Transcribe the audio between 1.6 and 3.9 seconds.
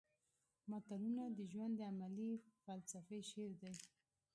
د عملي فلسفې شعر دي